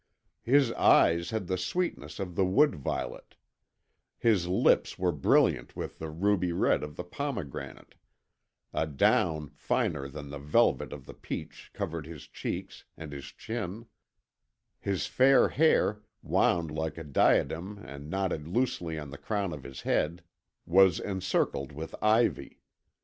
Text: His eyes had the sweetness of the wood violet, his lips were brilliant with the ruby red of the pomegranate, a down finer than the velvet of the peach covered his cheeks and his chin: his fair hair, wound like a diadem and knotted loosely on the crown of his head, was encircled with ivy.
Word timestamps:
His 0.41 0.71
eyes 0.71 1.29
had 1.29 1.45
the 1.45 1.59
sweetness 1.59 2.19
of 2.19 2.33
the 2.33 2.43
wood 2.43 2.73
violet, 2.73 3.35
his 4.17 4.47
lips 4.47 4.97
were 4.97 5.11
brilliant 5.11 5.75
with 5.75 5.99
the 5.99 6.09
ruby 6.09 6.51
red 6.51 6.81
of 6.81 6.95
the 6.95 7.03
pomegranate, 7.03 7.93
a 8.73 8.87
down 8.87 9.51
finer 9.53 10.07
than 10.07 10.29
the 10.31 10.39
velvet 10.39 10.91
of 10.91 11.05
the 11.05 11.13
peach 11.13 11.69
covered 11.71 12.07
his 12.07 12.23
cheeks 12.25 12.83
and 12.97 13.11
his 13.11 13.25
chin: 13.25 13.85
his 14.79 15.05
fair 15.05 15.49
hair, 15.49 16.01
wound 16.23 16.71
like 16.71 16.97
a 16.97 17.03
diadem 17.03 17.77
and 17.77 18.09
knotted 18.09 18.47
loosely 18.47 18.97
on 18.97 19.11
the 19.11 19.19
crown 19.19 19.53
of 19.53 19.61
his 19.61 19.81
head, 19.81 20.23
was 20.65 20.99
encircled 20.99 21.71
with 21.71 21.93
ivy. 22.01 22.59